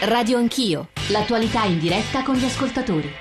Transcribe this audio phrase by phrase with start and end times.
[0.00, 3.12] Radio Anch'io, l'attualità in diretta con gli ascoltatori.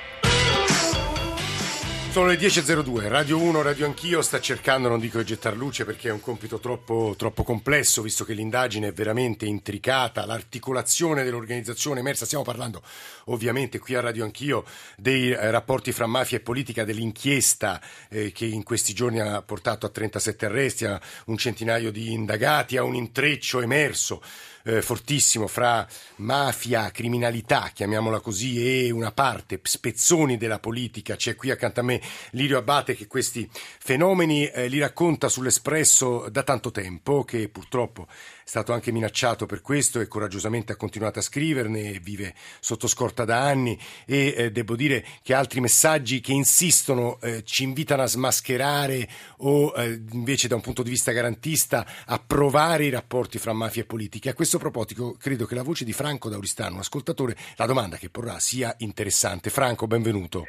[2.11, 6.09] Sono le 10.02, Radio 1, Radio Anch'io sta cercando, non dico di gettar luce perché
[6.09, 12.25] è un compito troppo, troppo complesso, visto che l'indagine è veramente intricata, l'articolazione dell'organizzazione emersa,
[12.25, 12.83] stiamo parlando
[13.25, 14.63] ovviamente qui a Radio Anch'io
[14.97, 19.87] dei eh, rapporti fra mafia e politica, dell'inchiesta eh, che in questi giorni ha portato
[19.87, 24.21] a 37 arresti, a un centinaio di indagati, a un intreccio emerso
[24.67, 25.87] eh, fortissimo fra
[26.17, 31.15] mafia, criminalità, chiamiamola così, e una parte, spezzoni della politica.
[31.15, 36.43] C'è qui accanto a me Lirio Abate che questi fenomeni eh, li racconta sull'Espresso da
[36.43, 38.07] tanto tempo, che purtroppo
[38.47, 43.41] stato anche minacciato per questo e coraggiosamente ha continuato a scriverne, vive sotto scorta da
[43.41, 49.09] anni e eh, devo dire che altri messaggi che insistono eh, ci invitano a smascherare
[49.39, 53.81] o eh, invece da un punto di vista garantista a provare i rapporti fra mafia
[53.81, 54.29] e politica.
[54.29, 58.09] A questo proposito credo che la voce di Franco Dauristano, un ascoltatore, la domanda che
[58.09, 59.49] porrà sia interessante.
[59.49, 60.45] Franco, benvenuto.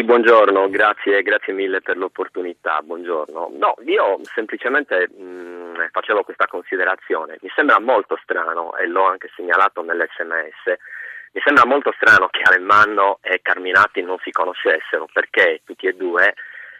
[0.00, 3.50] Buongiorno, grazie, grazie mille per l'opportunità, buongiorno.
[3.58, 9.30] No, io semplicemente mh, mm, facevo questa considerazione, mi sembra molto strano, e l'ho anche
[9.36, 10.78] segnalato nell'SMS,
[11.32, 16.34] mi sembra molto strano che Alemanno e Carminati non si conoscessero, perché tutti e due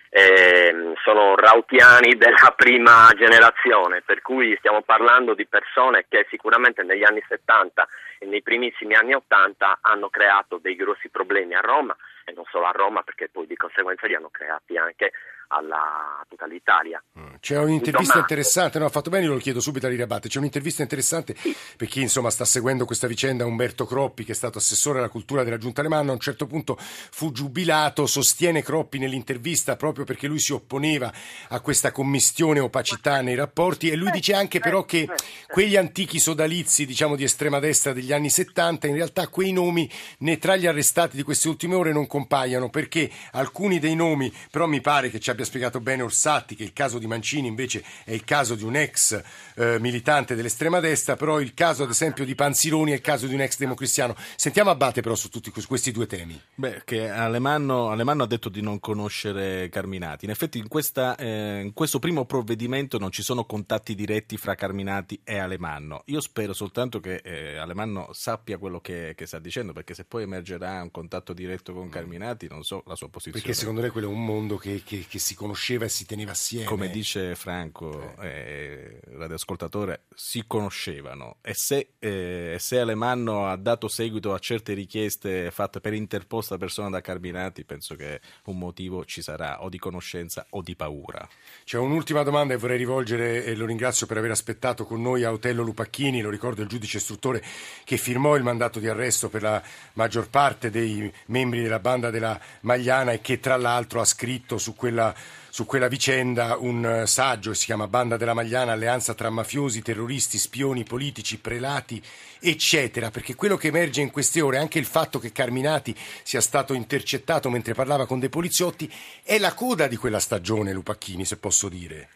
[0.08, 7.04] eh, sono rautiani della prima generazione, per cui stiamo parlando di persone che sicuramente negli
[7.04, 7.86] anni 70
[8.20, 11.94] e nei primissimi anni 80 hanno creato dei grossi problemi a Roma
[12.24, 15.12] e non solo a Roma perché poi di conseguenza li hanno creati anche
[15.52, 17.02] alla, a tutta l'Italia.
[17.18, 17.34] Mm.
[17.40, 21.34] C'è un'intervista interessante, no, ha fatto bene, lo chiedo subito a Lirabate, c'è un'intervista interessante
[21.36, 21.54] sì.
[21.76, 25.44] per chi insomma sta seguendo questa vicenda, Umberto Croppi che è stato assessore alla cultura
[25.44, 30.38] della Giunta Alemanna, a un certo punto fu giubilato, sostiene Croppi nell'intervista proprio perché lui
[30.38, 31.12] si opponeva
[31.48, 35.08] a questa commistione opacità nei rapporti e lui eh, dice anche però che eh,
[35.48, 40.38] quegli antichi sodalizi diciamo di estrema destra degli anni 70 in realtà quei nomi né
[40.38, 44.80] tra gli arrestati di queste ultime ore non compaiono perché alcuni dei nomi però mi
[44.80, 48.12] pare che ci abbia abbia spiegato bene Orsatti che il caso di Mancini invece è
[48.12, 49.20] il caso di un ex
[49.56, 53.34] eh, militante dell'estrema destra, però il caso ad esempio di Panzironi è il caso di
[53.34, 54.16] un ex democristiano.
[54.36, 56.40] Sentiamo Abate però su tutti questi due temi.
[56.54, 60.24] Beh, che Alemanno, Alemanno ha detto di non conoscere Carminati.
[60.24, 64.54] In effetti in, questa, eh, in, questo primo provvedimento non ci sono contatti diretti fra
[64.54, 66.02] Carminati e Alemanno.
[66.06, 70.22] Io spero soltanto che eh, Alemanno sappia quello che, che, sta dicendo, perché se poi
[70.22, 73.40] emergerà un contatto diretto con Carminati non so la sua posizione.
[73.40, 76.04] Perché secondo lei quello è un mondo che, che, che si si conosceva e si
[76.04, 76.66] teneva assieme.
[76.66, 78.28] Come dice Franco, eh.
[78.28, 85.50] eh, radioascoltatore, si conoscevano e se, eh, se Alemanno ha dato seguito a certe richieste
[85.50, 90.46] fatte per interposta persona da Carminati, penso che un motivo ci sarà o di conoscenza
[90.50, 91.26] o di paura.
[91.64, 95.32] C'è un'ultima domanda che vorrei rivolgere e lo ringrazio per aver aspettato con noi a
[95.32, 97.42] Otello Lupacchini, lo ricordo il giudice istruttore
[97.84, 99.62] che firmò il mandato di arresto per la
[99.94, 104.74] maggior parte dei membri della banda della Magliana e che tra l'altro ha scritto su
[104.74, 105.14] quella
[105.52, 109.82] su quella vicenda un eh, saggio che si chiama Banda della Magliana, alleanza tra mafiosi,
[109.82, 112.02] terroristi, spioni, politici, prelati,
[112.40, 116.72] eccetera, perché quello che emerge in queste ore, anche il fatto che Carminati sia stato
[116.72, 118.90] intercettato mentre parlava con dei poliziotti,
[119.22, 122.08] è la coda di quella stagione, Lupacchini, se posso dire.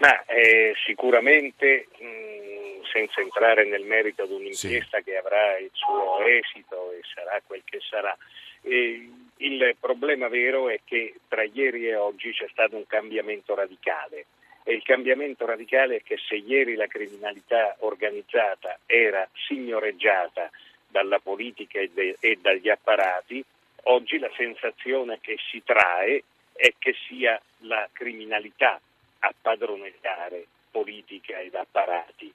[0.00, 5.04] Ma eh, sicuramente, mh, senza entrare nel merito di un'inchiesta sì.
[5.04, 8.16] che avrà il suo esito e sarà quel che sarà,
[8.62, 9.08] eh,
[9.38, 14.26] il problema vero è che tra ieri e oggi c'è stato un cambiamento radicale
[14.68, 20.50] e il cambiamento radicale è che se ieri la criminalità organizzata era signoreggiata
[20.88, 23.44] dalla politica e, de- e dagli apparati,
[23.84, 28.80] oggi la sensazione che si trae è che sia la criminalità
[29.20, 32.32] a padroneggiare politica ed apparati.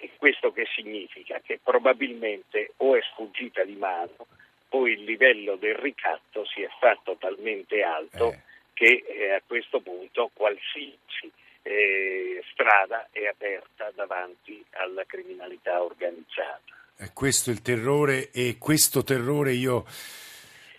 [0.00, 1.40] E questo che significa?
[1.40, 4.26] Che probabilmente o è sfuggita di mano
[4.68, 8.40] poi il livello del ricatto si è fatto talmente alto eh.
[8.72, 11.30] che eh, a questo punto qualsiasi
[11.62, 16.60] eh, strada è aperta davanti alla criminalità organizzata.
[16.96, 19.84] È questo il terrore e questo terrore io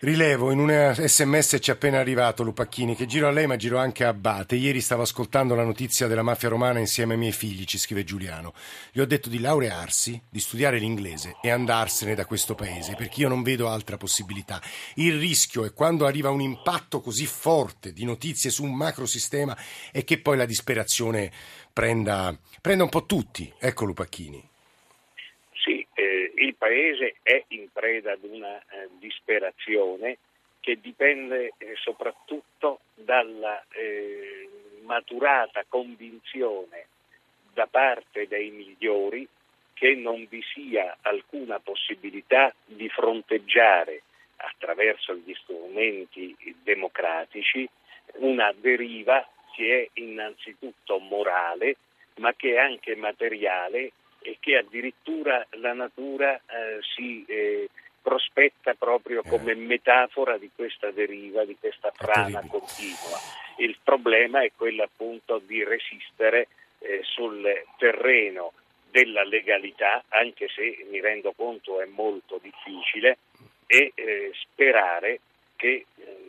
[0.00, 3.78] Rilevo in un sms ci è appena arrivato Lupacchini che giro a lei ma giro
[3.78, 4.54] anche a Abate.
[4.54, 8.54] Ieri stavo ascoltando la notizia della mafia romana insieme ai miei figli, ci scrive Giuliano.
[8.92, 13.28] Gli ho detto di laurearsi, di studiare l'inglese e andarsene da questo paese perché io
[13.28, 14.62] non vedo altra possibilità.
[14.94, 19.58] Il rischio è quando arriva un impatto così forte di notizie su un macrosistema
[19.90, 21.32] è che poi la disperazione
[21.72, 23.52] prenda, prenda un po' tutti.
[23.58, 24.47] Ecco Lupacchini
[26.58, 30.18] paese è in preda ad una eh, disperazione
[30.60, 34.48] che dipende eh, soprattutto dalla eh,
[34.82, 36.86] maturata convinzione
[37.52, 39.26] da parte dei migliori
[39.72, 44.02] che non vi sia alcuna possibilità di fronteggiare
[44.36, 47.68] attraverso gli strumenti democratici
[48.14, 51.76] una deriva che è innanzitutto morale
[52.16, 57.68] ma che è anche materiale e che addirittura la natura eh, si eh,
[58.00, 59.28] prospetta proprio eh.
[59.28, 63.18] come metafora di questa deriva, di questa frana continua.
[63.58, 66.48] Il problema è quello appunto di resistere
[66.78, 67.42] eh, sul
[67.76, 68.52] terreno
[68.90, 73.18] della legalità, anche se mi rendo conto è molto difficile,
[73.66, 75.20] e eh, sperare
[75.56, 76.27] che eh,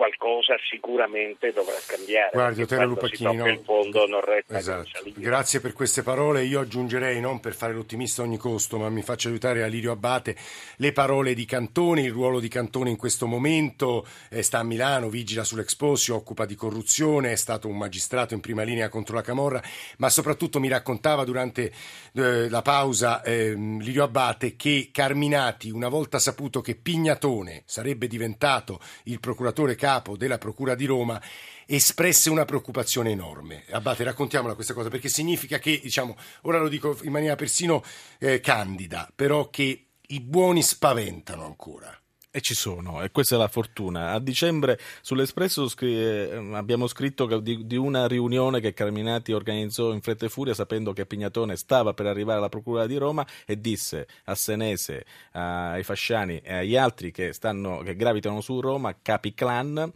[0.00, 2.30] qualcosa sicuramente dovrà cambiare.
[2.32, 3.46] Guardi, Otero Lupacchini, no.
[3.46, 4.88] il fondo non retta esatto.
[5.14, 6.42] Grazie per queste parole.
[6.44, 9.92] Io aggiungerei, non per fare l'ottimista a ogni costo, ma mi faccio aiutare a Lirio
[9.92, 10.36] Abate,
[10.76, 15.10] le parole di Cantoni, il ruolo di Cantoni in questo momento, eh, sta a Milano,
[15.10, 19.22] vigila sull'Expo, si occupa di corruzione, è stato un magistrato in prima linea contro la
[19.22, 19.62] Camorra,
[19.98, 21.70] ma soprattutto mi raccontava durante
[22.14, 28.80] eh, la pausa eh, Lirio Abate che Carminati, una volta saputo che Pignatone sarebbe diventato
[29.04, 31.20] il procuratore capo capo della Procura di Roma
[31.66, 33.64] espresse una preoccupazione enorme.
[33.70, 37.82] Abate, raccontiamola questa cosa, perché significa che, diciamo, ora lo dico in maniera persino
[38.18, 41.92] eh, candida, però che i buoni spaventano ancora.
[42.32, 44.12] E ci sono, e questa è la fortuna.
[44.12, 50.00] A dicembre sull'Espresso scri- eh, abbiamo scritto di, di, una riunione che Carminati organizzò in
[50.00, 54.06] fretta e furia sapendo che Pignatone stava per arrivare alla Procura di Roma e disse
[54.26, 59.92] a Senese, ai Fasciani e agli altri che, stanno, che gravitano su Roma, capi clan,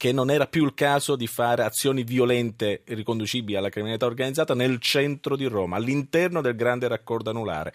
[0.00, 4.80] che non era più il caso di fare azioni violente riconducibili alla criminalità organizzata nel
[4.80, 7.74] centro di Roma, all'interno del grande raccordo anulare.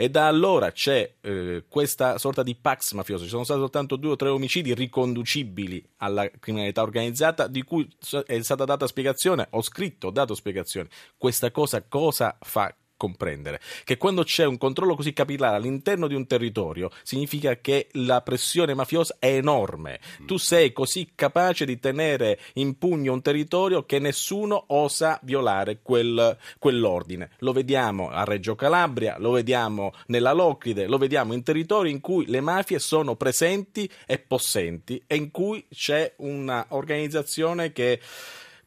[0.00, 3.24] E da allora c'è eh, questa sorta di pax mafioso.
[3.24, 7.86] Ci sono stati soltanto due o tre omicidi riconducibili alla criminalità organizzata, di cui
[8.24, 9.48] è stata data spiegazione.
[9.50, 10.88] Ho scritto, ho dato spiegazione.
[11.18, 12.74] Questa cosa cosa fa?
[13.00, 18.20] Comprendere che quando c'è un controllo così capillare all'interno di un territorio significa che la
[18.20, 20.00] pressione mafiosa è enorme.
[20.26, 26.36] Tu sei così capace di tenere in pugno un territorio che nessuno osa violare quel,
[26.58, 27.30] quell'ordine.
[27.38, 32.26] Lo vediamo a Reggio Calabria, lo vediamo nella Locride, lo vediamo in territori in cui
[32.26, 37.98] le mafie sono presenti e possenti e in cui c'è un'organizzazione che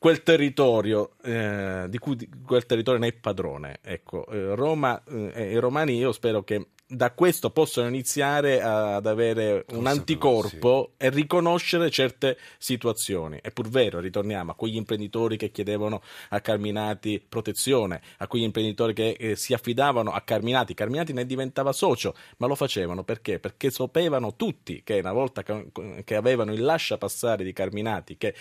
[0.04, 3.80] quel territorio eh, di cui quel territorio ne è padrone.
[3.82, 9.06] Ecco, eh, Roma eh, e i romani io spero che da questo possano iniziare ad
[9.06, 11.06] avere un anticorpo sì.
[11.06, 13.40] e riconoscere certe situazioni.
[13.42, 18.94] È pur vero, ritorniamo a quegli imprenditori che chiedevano a Carminati protezione, a quegli imprenditori
[18.94, 20.74] che eh, si affidavano a Carminati.
[20.74, 23.40] Carminati ne diventava socio, ma lo facevano perché?
[23.40, 25.72] Perché sapevano tutti che una volta che,
[26.04, 28.36] che avevano il lascia passare di Carminati, che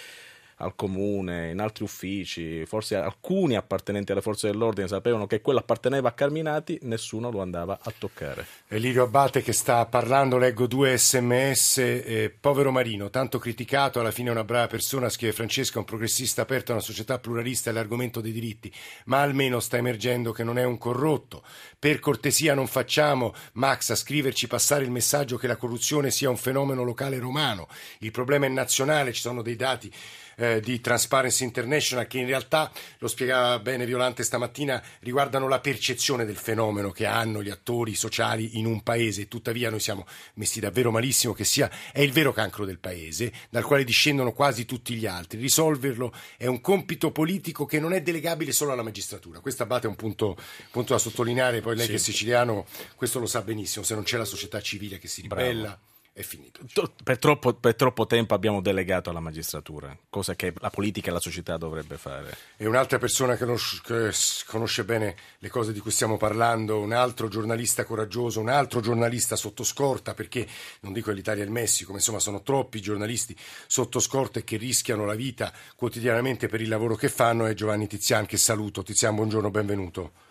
[0.57, 6.09] al comune, in altri uffici, forse alcuni appartenenti alle forze dell'ordine sapevano che quello apparteneva
[6.09, 8.47] a Carminati, nessuno lo andava a toccare.
[8.69, 14.29] Elirio Abbate che sta parlando, leggo due sms, eh, povero Marino, tanto criticato, alla fine
[14.29, 18.21] è una brava persona, scrive Francesca, un progressista aperto a una società pluralista e l'argomento
[18.21, 18.73] dei diritti,
[19.07, 21.43] ma almeno sta emergendo che non è un corrotto.
[21.79, 26.37] Per cortesia non facciamo, Max, a scriverci, passare il messaggio che la corruzione sia un
[26.37, 27.69] fenomeno locale romano.
[27.99, 29.93] Il problema è nazionale, ci sono dei dati
[30.37, 36.25] eh, di Transparency International che in realtà, lo spiegava bene Violante stamattina, riguardano la percezione
[36.25, 39.29] del fenomeno che hanno gli attori sociali in un paese.
[39.29, 43.65] Tuttavia noi siamo messi davvero malissimo che sia, è il vero cancro del paese, dal
[43.65, 45.41] quale discendono quasi tutti gli altri.
[45.41, 49.41] Risolverlo è un compito politico che non è delegabile solo alla magistratura.
[49.41, 50.37] Questo Abate è un punto,
[50.71, 51.91] punto da sottolineare, poi lei sì.
[51.93, 55.23] che è siciliano questo lo sa benissimo, se non c'è la società civile che si
[55.23, 55.63] ribella.
[55.63, 56.61] Bravo è finito.
[57.03, 61.21] Per troppo, per troppo, tempo abbiamo delegato alla magistratura, cosa che la politica e la
[61.21, 62.37] società dovrebbe fare.
[62.59, 63.47] E un'altra persona che,
[63.83, 64.13] che
[64.47, 69.37] conosce bene le cose di cui stiamo parlando, un altro giornalista coraggioso, un altro giornalista
[69.37, 70.47] sotto scorta, perché
[70.81, 73.35] non dico l'Italia e il Messico, ma insomma sono troppi giornalisti
[73.67, 77.87] sotto scorta e che rischiano la vita quotidianamente per il lavoro che fanno, è Giovanni
[77.87, 78.83] Tizian, che saluto.
[78.83, 80.31] Tizian, buongiorno, benvenuto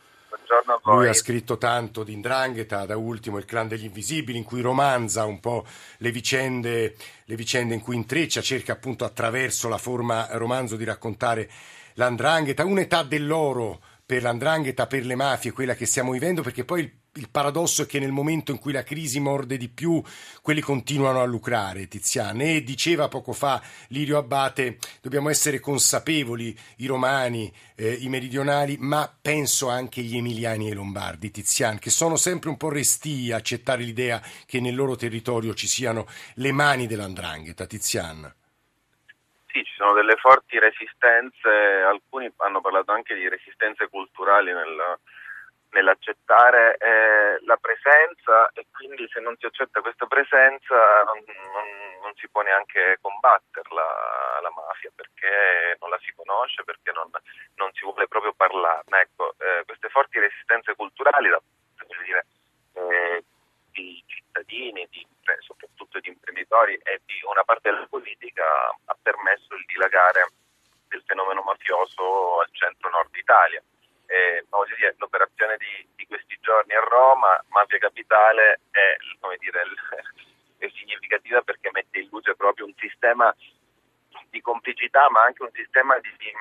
[0.52, 0.96] buongiorno a voi.
[0.98, 5.26] Lui ha scritto tanto di Indrangheta, da ultimo Il clan degli invisibili, in cui romanza
[5.26, 5.66] un po'
[5.98, 11.50] le vicende, le vicende in cui intreccia, cerca appunto attraverso la forma romanzo di raccontare
[11.94, 16.92] l'Andrangheta, un'età dell'oro per l'Andrangheta, per le mafie, quella che stiamo vivendo, perché poi il
[17.16, 20.02] il paradosso è che nel momento in cui la crisi morde di più,
[20.42, 22.44] quelli continuano a lucrare, Tiziana.
[22.44, 29.14] E diceva poco fa Lirio Abbate, dobbiamo essere consapevoli, i romani, eh, i meridionali, ma
[29.22, 33.38] penso anche gli emiliani e i lombardi, Tiziana, che sono sempre un po' resti a
[33.38, 38.34] accettare l'idea che nel loro territorio ci siano le mani dell'andrangheta, Tiziana.
[39.48, 41.50] Sì, ci sono delle forti resistenze,
[41.86, 44.98] alcuni hanno parlato anche di resistenze culturali nel
[45.72, 51.68] nell'accettare eh, la presenza e quindi se non si accetta questa presenza non, non,
[52.02, 57.10] non si può neanche combatterla la mafia perché non la si conosce, perché non,
[57.56, 59.02] non si vuole proprio parlarne.
[59.02, 61.42] Ecco, eh, queste forti resistenze culturali da
[62.04, 62.26] dire,
[62.74, 63.24] eh,
[63.72, 65.06] di cittadini, di,
[65.40, 68.44] soprattutto di imprenditori e di una parte della politica
[68.86, 70.32] ha permesso il dilagare
[70.88, 73.64] del fenomeno mafioso al centro-nord Italia
[74.76, 78.98] dire, l'operazione di, di, questi giorni a Roma, Mafia Capitale, è,
[79.40, 79.64] dire,
[80.58, 83.34] è significativa perché mette in luce proprio un sistema
[84.30, 86.32] di complicità, ma anche un sistema di, di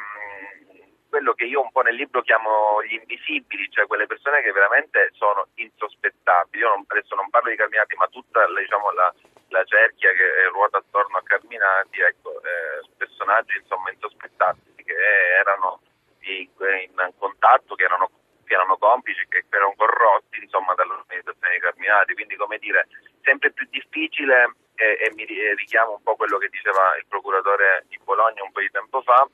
[1.08, 5.10] quello che io un po' nel libro chiamo gli invisibili, cioè quelle persone che veramente
[5.14, 6.62] sono insospettabili.
[6.62, 9.12] Io non, adesso non parlo di Carminati, ma tutta diciamo, la,
[9.48, 14.94] la, cerchia che ruota attorno a Carminati, ecco, eh, personaggi insomma insospettabili che
[15.38, 15.80] erano
[16.22, 18.10] in contatto, che erano,
[18.44, 22.86] che erano complici, che erano corrotti insomma, dall'organizzazione dei Carminati, quindi come dire,
[23.22, 27.98] sempre più difficile e, e mi richiamo un po' quello che diceva il procuratore di
[28.02, 29.28] Bologna un po' di tempo fa,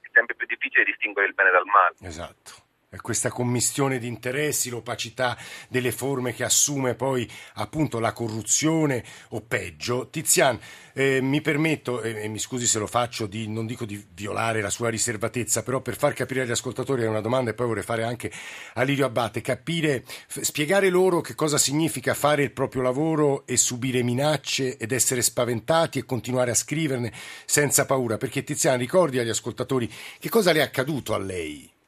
[0.00, 1.96] è sempre più difficile distinguere il bene dal male.
[2.02, 9.42] Esatto questa commistione di interessi, l'opacità delle forme che assume poi appunto la corruzione o
[9.42, 10.08] peggio.
[10.08, 10.58] Tizian,
[10.94, 14.60] eh, mi permetto, e eh, mi scusi se lo faccio, di, non dico di violare
[14.60, 17.84] la sua riservatezza, però per far capire agli ascoltatori è una domanda e poi vorrei
[17.84, 18.32] fare anche
[18.74, 24.02] a Lirio Abbate, capire, spiegare loro che cosa significa fare il proprio lavoro e subire
[24.02, 27.12] minacce ed essere spaventati e continuare a scriverne
[27.44, 31.78] senza paura, perché Tizian ricordi agli ascoltatori che cosa le è accaduto a lei?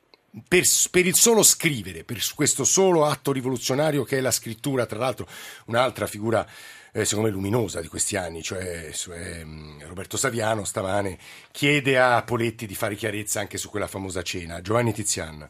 [0.48, 4.98] Per, per, il solo scrivere, per questo solo atto rivoluzionario che è la scrittura, tra
[4.98, 5.26] l'altro
[5.66, 6.46] un'altra figura
[6.94, 9.42] eh, secondo me luminosa di questi anni, cioè, cioè
[9.86, 11.18] Roberto Saviano stamane
[11.50, 14.60] chiede a Poletti di fare chiarezza anche su quella famosa cena.
[14.60, 15.48] Giovanni Tizian.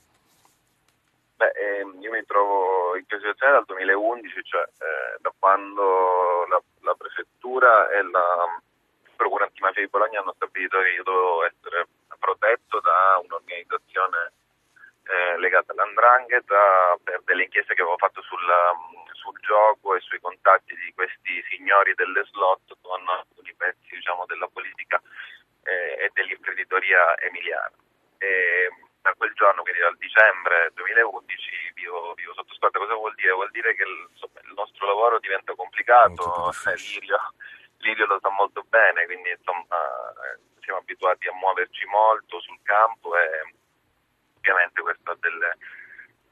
[1.36, 6.62] Beh, ehm, io mi trovo in questa situazione dal 2011, cioè eh, da quando la,
[6.80, 8.60] la prefettura e la
[9.14, 11.86] Procura antimafia di Bologna hanno stabilito che io dovevo essere
[12.18, 14.32] protetto da un'organizzazione
[15.04, 20.21] eh, legata all'andrangheta per delle inchieste che avevo fatto sul, mm, sul, gioco e sui
[20.21, 25.00] contatti di questi signori delle slot con alcuni pezzi diciamo, della politica
[25.64, 27.73] eh, e dell'imprenditoria emiliana.
[28.18, 28.71] E,
[29.02, 32.78] da quel giorno, quindi dal dicembre 2011, vivo, vivo sotto scorta.
[32.78, 33.32] Cosa vuol dire?
[33.32, 37.18] Vuol dire che il, insomma, il nostro lavoro diventa complicato, eh, Lirio,
[37.78, 43.16] Lirio, lo sa molto bene, quindi insomma, eh, siamo abituati a muoverci molto sul campo
[43.18, 43.54] e
[44.42, 45.56] ovviamente questo ha delle,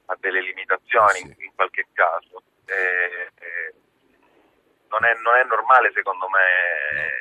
[0.07, 1.27] ha delle limitazioni sì.
[1.27, 2.43] in, in, qualche caso.
[2.67, 3.75] E, e
[4.89, 7.19] non, è, non, è, normale secondo me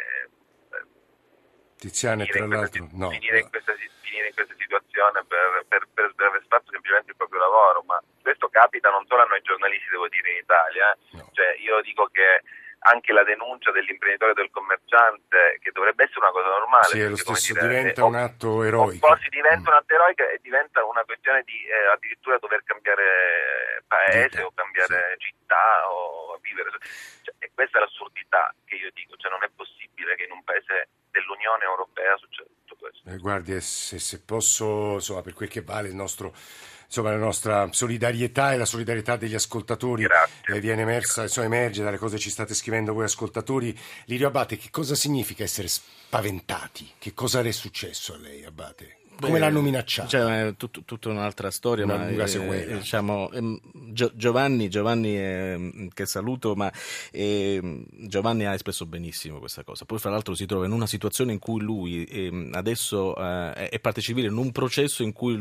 [1.80, 3.10] Tiziane, tra l'altro, no.
[3.10, 7.16] finire, in questa, finire, in questa, situazione per, per, per, per, aver fatto semplicemente il
[7.16, 10.92] proprio lavoro, ma questo capita non solo a noi giornalisti, devo dire, in Italia.
[10.92, 11.18] Eh.
[11.18, 11.30] No.
[11.32, 12.44] Cioè, io dico che
[12.80, 16.86] anche la denuncia dell'imprenditore del commerciante, che dovrebbe essere una cosa normale.
[16.86, 19.08] Sì, perché, lo stesso dire, diventa eh, un atto eroico.
[19.08, 19.74] Poi si diventa mm.
[19.74, 25.16] un atto eroico e diventa una questione di eh, addirittura dover cambiare paese o cambiare
[25.20, 25.30] sì.
[25.30, 26.72] città o vivere.
[27.22, 30.44] Cioè, e questa è l'assurdità che io dico, cioè non è possibile che in un
[30.44, 33.10] paese dell'Unione Europea succeda tutto questo.
[33.10, 36.34] Eh, guardi, se, se posso, insomma, per quel che vale il nostro
[36.90, 41.98] insomma, la nostra solidarietà e la solidarietà degli ascoltatori eh, viene emersa, insomma, emerge dalle
[41.98, 43.78] cose che ci state scrivendo voi ascoltatori.
[44.06, 46.94] Lirio Abate, che cosa significa essere spaventati?
[46.98, 48.98] Che cosa è successo a lei, Abate?
[49.20, 50.10] Come Beh, l'hanno minacciato?
[50.10, 53.60] Cioè, è tut, tutta un'altra storia, Una ma eh, diciamo, eh,
[54.14, 56.72] Giovanni, Giovanni eh, che saluto, ma
[57.12, 59.86] eh, Giovanni ha espresso benissimo questa cosa.
[59.86, 63.80] Poi, fra l'altro, si trova in una situazione in cui lui ehm, adesso eh, è
[63.80, 65.38] parte civile in un processo in cui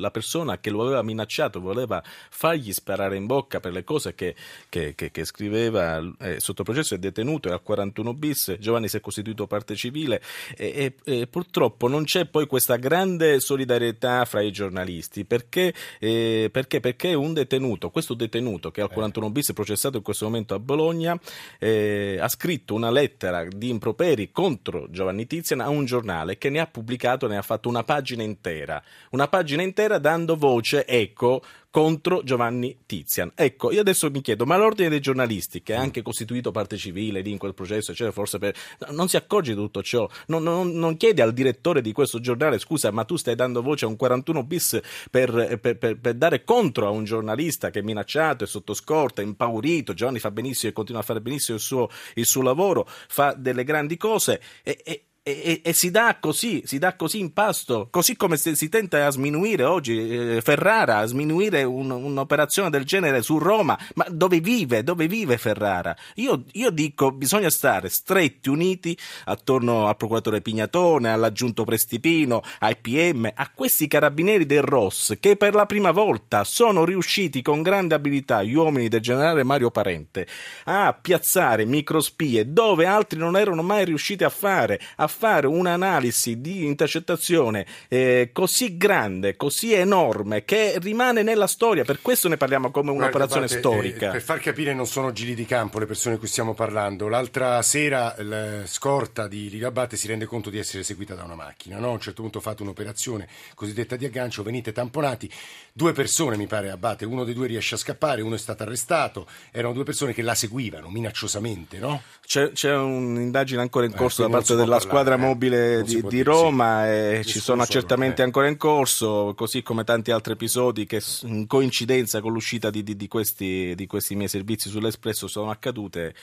[0.00, 4.34] la persona che lo aveva minacciato voleva fargli sparare in bocca per le cose che,
[4.68, 8.56] che, che, che scriveva eh, sotto processo, è detenuto, è al 41 bis.
[8.58, 10.20] Giovanni si è costituito parte civile
[10.56, 16.48] e, e purtroppo non c'è poi questa grande grande solidarietà fra i giornalisti perché, eh,
[16.50, 19.30] perché, perché un detenuto, questo detenuto che è al 41 eh.
[19.30, 21.18] bis processato in questo momento a Bologna,
[21.58, 26.60] eh, ha scritto una lettera di improperi contro Giovanni Tizian a un giornale che ne
[26.60, 32.22] ha pubblicato, ne ha fatto una pagina intera, una pagina intera dando voce, ecco, contro
[32.24, 33.30] Giovanni Tizian.
[33.34, 37.20] Ecco, io adesso mi chiedo, ma l'ordine dei giornalisti, che è anche costituito parte civile
[37.20, 38.54] lì in quel processo, eccetera, forse per...
[38.90, 42.58] non si accorge di tutto ciò, non, non, non, chiede al direttore di questo giornale,
[42.58, 46.44] scusa, ma tu stai dando voce a un 41 bis per, per, per, per dare
[46.44, 50.70] contro a un giornalista che è minacciato, è sotto scorta, è impaurito, Giovanni fa benissimo
[50.70, 54.80] e continua a fare benissimo il suo, il suo lavoro, fa delle grandi cose e,
[54.84, 58.70] e e, e, si dà così, si dà così in pasto, così come si, si
[58.70, 64.06] tenta a sminuire oggi eh, Ferrara, a sminuire un, un'operazione del genere su Roma, ma
[64.08, 65.94] dove vive, dove vive Ferrara?
[66.14, 73.30] Io, io, dico bisogna stare stretti, uniti attorno al procuratore Pignatone, all'aggiunto Prestipino, ai PM,
[73.34, 78.42] a questi carabinieri del Ross che per la prima volta sono riusciti con grande abilità,
[78.42, 80.26] gli uomini del generale Mario Parente,
[80.64, 86.64] a piazzare microspie dove altri non erano mai riusciti a fare, a fare un'analisi di
[86.64, 91.84] intercettazione eh, così grande, così enorme, che rimane nella storia.
[91.84, 94.08] Per questo ne parliamo come un'operazione Guarda, storica.
[94.08, 97.08] Eh, per far capire, non sono giri di campo le persone di cui stiamo parlando.
[97.08, 101.78] L'altra sera la scorta di Lirabate si rende conto di essere seguita da una macchina.
[101.78, 101.88] No?
[101.88, 105.30] A un certo punto fate un'operazione cosiddetta di aggancio, venite tamponati.
[105.72, 109.26] Due persone, mi pare, Abate, uno dei due riesce a scappare, uno è stato arrestato.
[109.50, 112.02] Erano due persone che la seguivano minacciosamente, no?
[112.24, 115.82] C'è, c'è un'indagine ancora in eh, corso eh, da parte della squadra squadra mobile eh,
[115.82, 116.88] di, di, Roma sì.
[116.90, 118.24] e ci sono accertamenti eh.
[118.24, 122.96] ancora in corso, così come tanti altri episodi che in coincidenza con l'uscita di, di,
[122.96, 126.14] di questi, questi miei servizi sull'Espresso sono accadute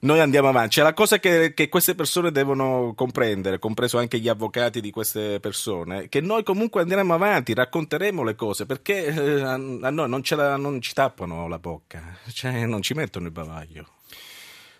[0.00, 0.76] noi andiamo avanti.
[0.76, 5.40] C'è la cosa che, che, queste persone devono comprendere, compreso anche gli avvocati di queste
[5.40, 10.22] persone, che noi comunque andremo avanti, racconteremo le cose, perché eh, a, a, noi non,
[10.26, 13.86] la, non, ci tappano la bocca, cioè non ci mettono il bavaglio.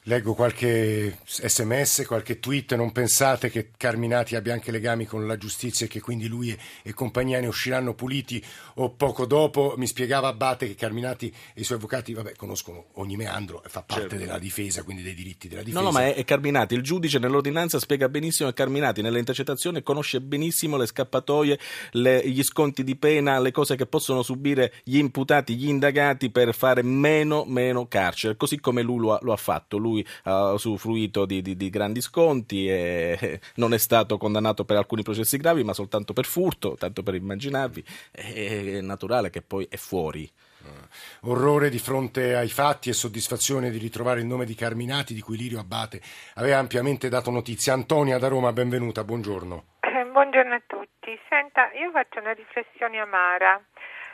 [0.04, 5.84] Leggo qualche sms, qualche tweet, non pensate che Carminati abbia anche legami con la giustizia
[5.84, 8.42] e che quindi lui e, compagnia ne usciranno puliti
[8.76, 9.74] o poco dopo.
[9.76, 14.08] Mi spiegava Abate che Carminati e i suoi avvocati vabbè, conoscono ogni meandro, fa parte
[14.08, 14.16] certo.
[14.16, 15.82] della difesa, quindi dei diritti della difesa.
[15.82, 19.82] No, no, ma è, è, Carminati, il giudice nell'ordinanza spiega benissimo che Carminati nelle intercettazioni
[19.82, 21.58] conosce benissimo le scappatoie,
[21.92, 26.54] le, gli sconti di pena, le cose che possono subire gli imputati, gli indagati per
[26.54, 29.76] fare meno, meno carcere, così come lui lo ha, lo ha fatto.
[29.76, 34.76] Lui lui ha usufruito di, di, di grandi sconti e non è stato condannato per
[34.76, 37.84] alcuni processi gravi, ma soltanto per furto, tanto per immaginarvi.
[38.12, 40.30] È naturale che poi è fuori.
[40.62, 45.22] Uh, orrore di fronte ai fatti e soddisfazione di ritrovare il nome di Carminati di
[45.22, 46.02] cui Lirio Abate
[46.34, 47.72] aveva ampiamente dato notizia.
[47.72, 49.64] Antonia da Roma, benvenuta, buongiorno.
[49.80, 51.18] Eh, buongiorno a tutti.
[51.30, 53.58] Senta, io faccio una riflessione amara.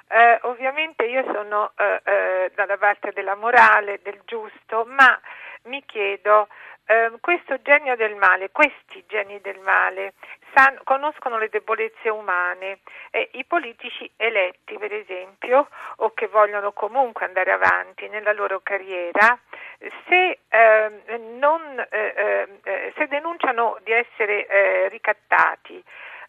[0.08, 5.20] Eh, ovviamente io sono eh, eh dalla parte della morale, del giusto, ma
[5.66, 6.48] mi chiedo,
[6.86, 10.14] eh, questo genio del male, questi geni del male,
[10.54, 12.78] san, conoscono le debolezze umane
[13.10, 19.38] e i politici eletti, per esempio, o che vogliono comunque andare avanti nella loro carriera,
[20.08, 25.84] se, eh, non, eh, eh, se denunciano di essere eh, ricattati, ehm,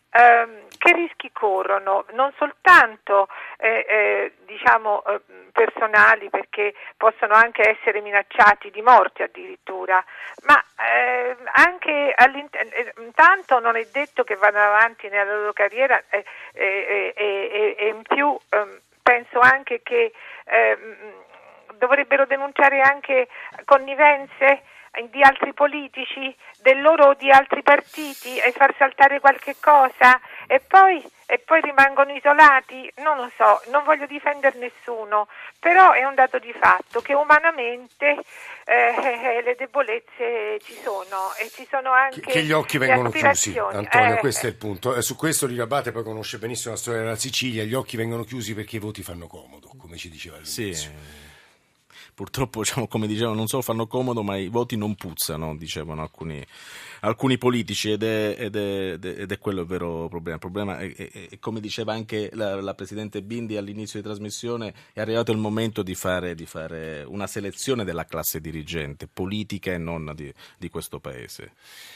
[0.09, 8.71] che rischi corrono non soltanto eh, eh, diciamo, eh, personali perché possono anche essere minacciati
[8.71, 10.03] di morte addirittura,
[10.45, 16.23] ma ehm, anche eh, intanto non è detto che vadano avanti nella loro carriera e
[17.89, 20.11] in più ehm, penso anche che
[20.45, 20.95] ehm,
[21.77, 23.27] dovrebbero denunciare anche
[23.65, 24.61] connivenze
[25.11, 30.59] di altri politici, del loro o di altri partiti e far saltare qualche cosa e
[30.59, 32.91] poi, e poi rimangono isolati?
[32.97, 35.27] Non lo so, non voglio difendere nessuno,
[35.59, 38.17] però è un dato di fatto che umanamente
[38.65, 44.15] eh, le debolezze ci sono e ci sono anche che gli occhi vengono chiusi Antonio
[44.15, 44.95] eh, questo è il punto.
[44.95, 48.53] Eh, su questo Lirabate poi conosce benissimo la storia della Sicilia gli occhi vengono chiusi
[48.53, 50.73] perché i voti fanno comodo come ci diceva all'inizio.
[50.73, 51.26] sì
[52.17, 56.43] purtroppo, diciamo, come dicevano, non solo fanno comodo, ma i voti non puzzano, dicevano alcuni,
[57.01, 60.35] alcuni politici, ed è, ed, è, ed è, quello il vero problema.
[60.35, 65.31] Il problema è, come diceva anche la, la, Presidente Bindi all'inizio di trasmissione, è arrivato
[65.31, 70.31] il momento di fare, di fare una selezione della classe dirigente, politica e non di,
[70.57, 71.53] di questo Paese.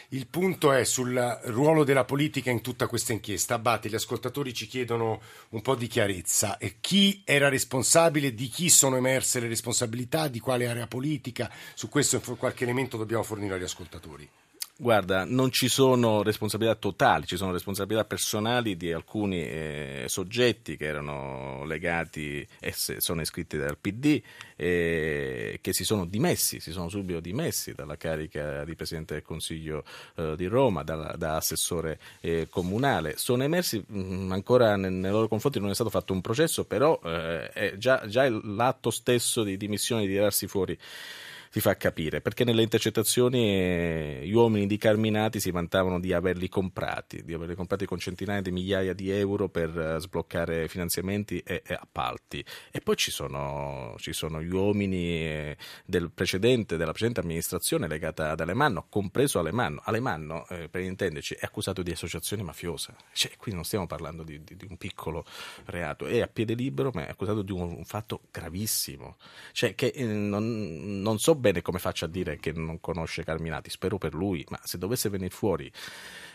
[0.10, 3.56] Il punto è sul ruolo della politica in tutta questa inchiesta.
[3.56, 6.58] Abate, gli ascoltatori ci chiedono un po' di chiarezza.
[6.58, 11.50] E chi era responsabile, di chi sono emerse le responsabilità, di quale area politica?
[11.74, 14.30] Su questo qualche elemento dobbiamo fornire agli ascoltatori.
[14.82, 20.86] Guarda, non ci sono responsabilità totali, ci sono responsabilità personali di alcuni eh, soggetti che
[20.86, 24.20] erano legati e sono iscritti dal PD
[24.56, 29.84] eh, che si sono dimessi, si sono subito dimessi dalla carica di Presidente del Consiglio
[30.16, 33.18] eh, di Roma, da, da assessore eh, comunale.
[33.18, 36.66] Sono emersi, mh, mm, ancora nei, nei loro confronti non è stato fatto un processo,
[36.66, 40.76] però eh, già, già l'atto stesso di dimissione di tirarsi fuori
[41.54, 46.48] si fa capire, perché nelle intercettazioni eh, gli uomini di Carminati si vantavano di averli
[46.48, 51.62] comprati, di averli comprati con centinaia di migliaia di euro per uh, sbloccare finanziamenti e,
[51.68, 52.42] e, appalti.
[52.72, 58.32] E poi ci sono, ci sono gli uomini eh, del precedente, della precedente amministrazione legata
[58.32, 59.82] ad Alemanno, compreso Alemanno.
[59.84, 62.96] Alemanno, eh, per intenderci, è accusato di associazione mafiosa.
[63.12, 65.26] Cioè, qui non stiamo parlando di, di, di, un piccolo
[65.66, 69.18] reato, è a piede libero, ma è accusato di un, un fatto gravissimo.
[69.52, 73.70] Cioè, che eh, non, non so bene come faccia a dire che non conosce Carminati,
[73.70, 75.70] spero per lui, ma se dovesse venire fuori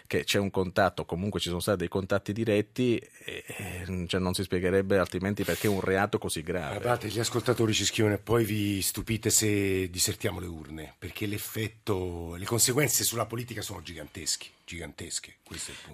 [0.06, 4.42] che c'è un contatto, comunque ci sono stati dei contatti diretti, e, cioè non si
[4.42, 6.78] spiegherebbe altrimenti perché un reato così grave.
[6.78, 12.34] Guardate, gli ascoltatori ci scrivono e poi vi stupite se disertiamo le urne, perché l'effetto,
[12.36, 15.36] le conseguenze sulla politica sono giganteschi gigantesche.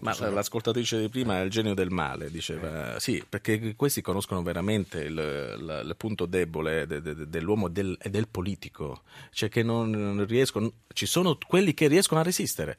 [0.01, 0.31] Ma sono...
[0.31, 2.97] l'ascoltatrice di prima è il genio del male, diceva.
[2.97, 3.01] Eh.
[3.01, 7.71] Sì, perché questi conoscono veramente il, il, il punto debole de, de, de, dell'uomo e
[7.71, 9.03] del, del, politico.
[9.31, 10.73] Cioè che non riescono.
[10.95, 12.79] Ci sono quelli che riescono a resistere.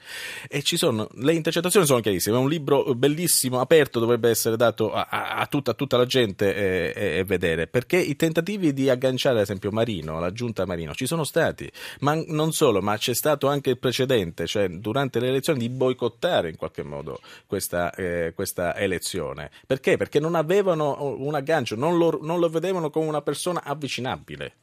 [0.50, 1.08] E ci sono.
[1.24, 2.36] Le intercettazioni sono chiarissime.
[2.36, 6.54] È un libro bellissimo, aperto, dovrebbe essere dato a, a, tutta, a tutta, la gente
[6.54, 7.68] e, e, e, vedere.
[7.68, 11.72] Perché i tentativi di agganciare, ad esempio, Marino, la giunta Marino, ci sono stati.
[12.00, 16.50] Ma non solo, ma c'è stato anche il precedente, cioè durante le elezioni di boicottare
[16.50, 19.50] in qualche modo questa, eh, questa elezione.
[19.66, 19.96] Perché?
[19.96, 24.56] Perché non avevano un aggancio, non lo, non lo vedevano come una persona avvicinabile.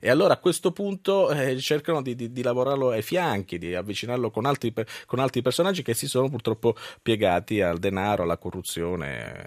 [0.00, 4.30] E allora a questo punto eh, cercano di, di, di, lavorarlo ai fianchi, di avvicinarlo
[4.30, 4.72] con altri,
[5.06, 9.46] con altri, personaggi che si sono purtroppo piegati al denaro, alla corruzione.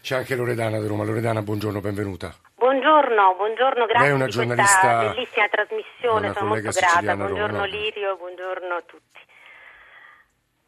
[0.00, 1.04] C'è anche Loredana di Roma.
[1.04, 2.34] Loredana, buongiorno, benvenuta.
[2.56, 7.16] Buongiorno, buongiorno, grazie Lei è una giornalista, per bellissima trasmissione, sono molto grata.
[7.16, 7.64] Buongiorno Roma, no?
[7.64, 9.13] Lirio, buongiorno a tutti.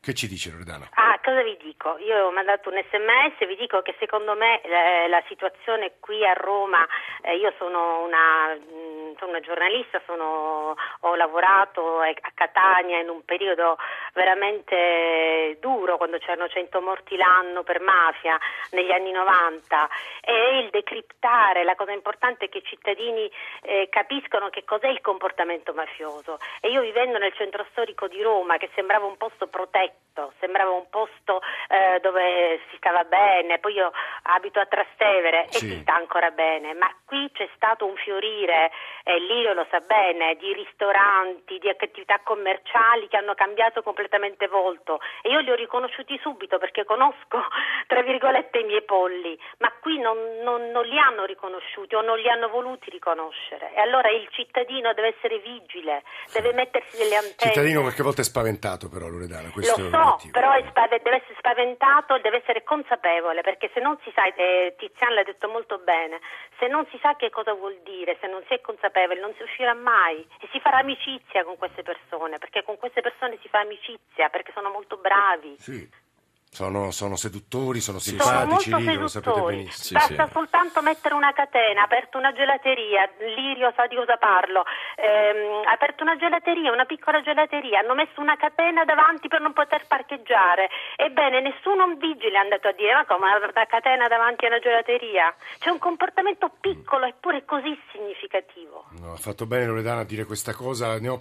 [0.06, 0.86] Che ci dice Loredana?
[0.94, 1.98] Ah, cosa vi dico?
[1.98, 6.32] Io ho mandato un sms, vi dico che secondo me eh, la situazione qui a
[6.32, 6.86] Roma,
[7.22, 13.24] eh, io sono una, mh, sono una giornalista, sono, ho lavorato a Catania in un
[13.24, 13.78] periodo
[14.14, 18.38] veramente duro, quando c'erano 100 morti l'anno per mafia
[18.70, 19.88] negli anni 90
[20.20, 23.28] e il decriptare, la cosa importante è che i cittadini
[23.62, 28.56] eh, capiscono che cos'è il comportamento mafioso e io vivendo nel centro storico di Roma
[28.56, 29.95] che sembrava un posto protetto,
[30.38, 35.66] sembrava un posto eh, dove si stava bene, poi io abito a Trastevere sì.
[35.66, 38.70] e si sta ancora bene, ma qui c'è stato un fiorire,
[39.04, 44.98] e Lio lo sa bene, di ristoranti, di attività commerciali che hanno cambiato completamente volto
[45.22, 47.38] e io li ho riconosciuti subito perché conosco,
[47.86, 52.18] tra virgolette, i miei polli, ma qui non, non, non li hanno riconosciuti o non
[52.18, 57.52] li hanno voluti riconoscere e allora il cittadino deve essere vigile, deve mettersi delle antenne.
[57.52, 62.38] Cittadino qualche volta è spaventato però Loredana, questo so, però spav- deve essere spaventato, deve
[62.38, 66.20] essere consapevole, perché se non si sa, eh, Tiziano l'ha detto molto bene,
[66.58, 69.42] se non si sa che cosa vuol dire, se non si è consapevole, non si
[69.42, 73.60] uscirà mai e si farà amicizia con queste persone, perché con queste persone si fa
[73.60, 75.56] amicizia, perché sono molto bravi.
[75.58, 76.04] Sì.
[76.50, 80.00] Sono, sono, seduttori, sono simpatici, sono Lirio, lo sapete benissimo.
[80.00, 84.64] Basta sì, soltanto mettere una catena, aperto una gelateria, Lirio sa di cosa parlo,
[84.96, 89.86] ehm, aperto una gelateria, una piccola gelateria, hanno messo una catena davanti per non poter
[89.86, 90.70] parcheggiare.
[90.96, 95.34] Ebbene, nessuno vigile è andato a dire, ma come una catena davanti a una gelateria?
[95.58, 98.86] C'è un comportamento piccolo eppure così significativo.
[99.00, 101.20] No, ha fatto bene Loredana a dire questa cosa, ho,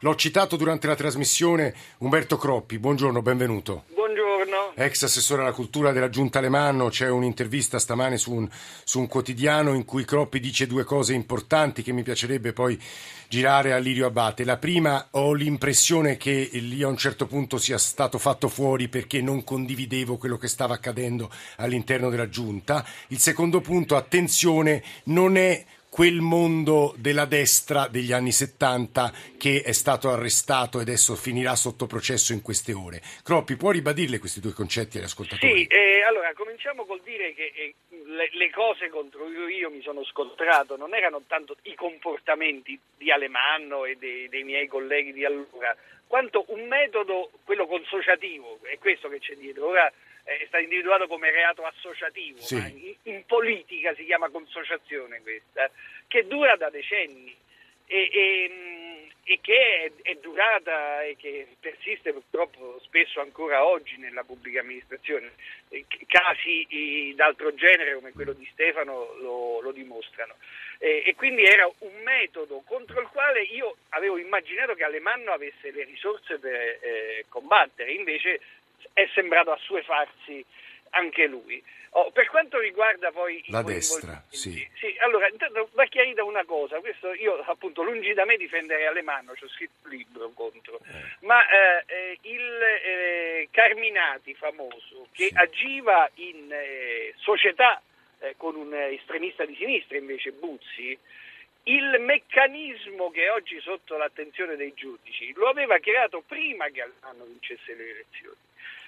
[0.00, 3.72] l'ho citato durante la trasmissione Umberto Croppi, buongiorno, benvenuto.
[3.86, 4.01] Buongiorno.
[4.74, 8.48] Ex assessore alla cultura della Giunta Alemanno, c'è un'intervista stamane su un,
[8.84, 12.80] su un, quotidiano in cui Croppi dice due cose importanti che mi piacerebbe poi
[13.28, 14.44] girare a Lirio Abate.
[14.44, 19.22] La prima, ho l'impressione che lì a un certo punto sia stato fatto fuori perché
[19.22, 22.84] non condividevo quello che stava accadendo all'interno della Giunta.
[23.08, 29.72] Il secondo punto, attenzione, non è quel mondo della destra degli anni 70 che è
[29.72, 33.02] stato arrestato e adesso finirà sotto processo in queste ore.
[33.22, 35.52] Croppi, può ribadirle questi due concetti agli ascoltatori?
[35.52, 37.74] Sì, eh, allora cominciamo col dire che eh,
[38.06, 43.12] le, le, cose contro cui io mi sono scontrato non erano tanto i comportamenti di
[43.12, 45.76] Alemanno e dei, dei miei colleghi di allora,
[46.06, 49.66] quanto un metodo, quello consociativo, è questo che c'è dietro.
[49.66, 49.92] Ora,
[50.24, 52.56] è stato individuato come reato associativo, sì.
[52.56, 55.70] in, in, politica si chiama consociazione questa,
[56.06, 57.34] che dura da decenni
[57.86, 64.22] e, e, e che è, è, durata e che persiste purtroppo spesso ancora oggi nella
[64.22, 65.32] pubblica amministrazione.
[66.06, 70.36] Casi d'altro genere come quello di Stefano lo, lo dimostrano.
[70.78, 75.70] E, e, quindi era un metodo contro il quale io avevo immaginato che Alemanno avesse
[75.70, 78.40] le risorse per eh, combattere, invece
[78.92, 80.44] è sembrato assuefarsi
[80.90, 81.62] anche lui.
[81.94, 84.66] Oh, per quanto riguarda poi la destra, sì.
[84.78, 84.96] sì.
[85.00, 89.44] Allora, intanto va chiarita una cosa, questo io appunto lungi da me difendere Alemanno, ci
[89.44, 91.16] ho scritto un libro contro, eh.
[91.26, 95.34] ma eh, eh il eh, Carminati famoso che sì.
[95.34, 97.82] agiva in eh, società
[98.20, 100.98] eh, con un estremista di sinistra invece Buzzi,
[101.64, 107.24] il meccanismo che è oggi sotto l'attenzione dei giudici lo aveva creato prima che Alemanno
[107.24, 108.36] vincesse le elezioni.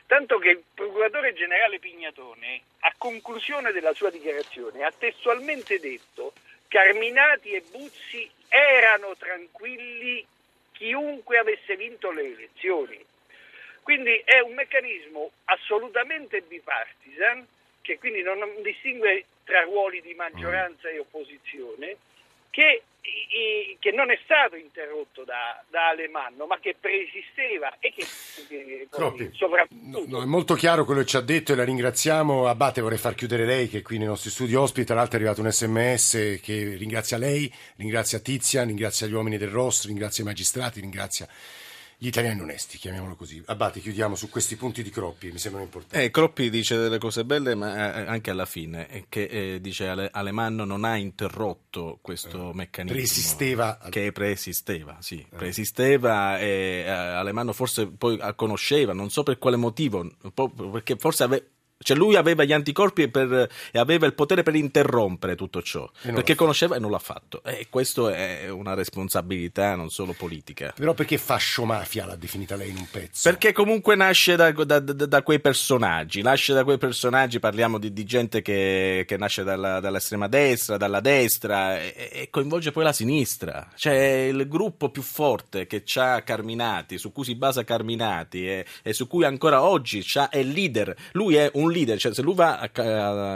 [0.06, 6.32] Tanto che il procuratore generale Pignatone, a conclusione della sua dichiarazione, ha testualmente detto
[6.68, 10.24] Carminati e Buzzi erano tranquilli
[10.72, 13.02] chiunque avesse vinto le elezioni.
[13.82, 17.46] Quindi è un meccanismo assolutamente bipartisan,
[17.80, 21.96] che quindi non distingue tra ruoli di maggioranza e opposizione,
[22.54, 22.84] che
[23.80, 28.06] che non è stato interrotto da, da Alemanno, ma che preesisteva e che,
[28.48, 28.88] che
[29.32, 29.76] soprattutto...
[29.82, 32.46] No, no, è molto chiaro quello che ci ha detto e la ringraziamo.
[32.46, 34.86] Abate, vorrei far chiudere lei che qui nei nostri studi ospita.
[34.86, 39.50] Tra l'altro è arrivato un sms che ringrazia lei, ringrazia Tizia, ringrazia gli uomini del
[39.50, 41.28] ROS, ringrazia i magistrati, ringrazia
[42.04, 43.42] gli italiani onesti, chiamiamolo così.
[43.46, 46.04] Abbate, chiudiamo su questi punti di Croppi, mi sembrano importanti.
[46.04, 50.10] Eh, Croppi dice delle cose belle, ma eh, anche alla fine, che eh, dice Ale,
[50.12, 52.98] Alemanno non ha interrotto questo eh, meccanismo.
[52.98, 53.78] Preesisteva.
[53.88, 55.34] Che preesisteva, sì, eh.
[55.34, 60.06] preesisteva e eh, Alemanno forse poi conosceva, non so per quale motivo,
[60.70, 61.42] perché forse aveva
[61.78, 66.34] cioè lui aveva gli anticorpi per, e aveva il potere per interrompere tutto ciò, perché
[66.34, 67.42] conosceva e non l'ha fatto.
[67.44, 70.72] E questo è una responsabilità non solo politica.
[70.74, 73.28] Però perché fascio-mafia l'ha definita lei in un pezzo?
[73.28, 77.92] Perché comunque nasce da, da, da, da quei personaggi, nasce da quei personaggi, parliamo di,
[77.92, 82.92] di gente che, che nasce dalla, dall'estrema destra, dalla destra e, e, coinvolge poi la
[82.92, 83.68] sinistra.
[83.74, 88.92] Cioè il gruppo più forte che ha Carminati, su cui si basa Carminati e, e
[88.94, 90.96] su cui ancora oggi è leader.
[91.12, 92.70] Lui è un leader, cioè se lui va a,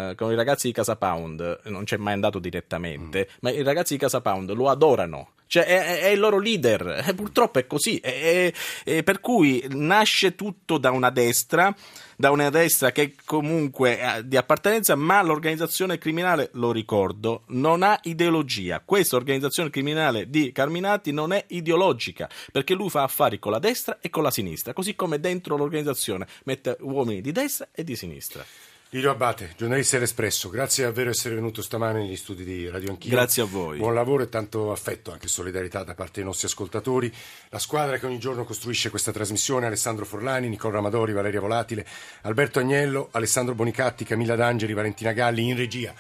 [0.09, 3.37] a, con i ragazzi di Casa Pound, non c'è mai andato direttamente, mm.
[3.41, 5.31] ma i ragazzi di Casa Pound lo adorano.
[5.49, 8.53] Cioè è, è il loro leader, e purtroppo è così, è,
[8.85, 11.75] è, per cui nasce tutto da una destra,
[12.17, 17.99] da una destra che comunque è di appartenenza, ma l'organizzazione criminale, lo ricordo, non ha
[18.03, 18.83] ideologia.
[18.85, 23.99] Questa organizzazione criminale di Carminati non è ideologica, perché lui fa affari con la destra
[24.03, 28.45] e con la sinistra, così come dentro l'organizzazione mette uomini di destra e di sinistra.
[28.91, 33.11] Lirio Abate, giornalista dell'Espresso, grazie davvero di essere venuto stamane negli studi di Radio Anch'io.
[33.11, 33.77] Grazie a voi.
[33.77, 37.13] Buon lavoro e tanto affetto, anche solidarietà da parte dei nostri ascoltatori.
[37.51, 41.87] La squadra che ogni giorno costruisce questa trasmissione, Alessandro Forlani, Nicola Amadori, Valeria Volatile,
[42.23, 45.95] Alberto Agnello, Alessandro Bonicatti, Camilla D'Angeli, Valentina Galli in regia.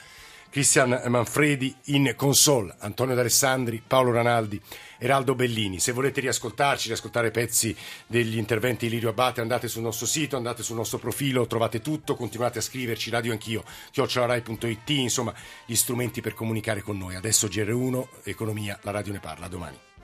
[0.58, 4.60] Cristian Manfredi in console, Antonio D'Alessandri, Paolo Ranaldi,
[4.98, 5.78] Eraldo Bellini.
[5.78, 7.76] Se volete riascoltarci, riascoltare pezzi
[8.08, 12.16] degli interventi di Lirio Abate, andate sul nostro sito, andate sul nostro profilo, trovate tutto,
[12.16, 15.32] continuate a scriverci, radio anch'io, chiocciolarai.it, insomma,
[15.64, 17.14] gli strumenti per comunicare con noi.
[17.14, 19.87] Adesso GR1, Economia, la radio ne parla, domani.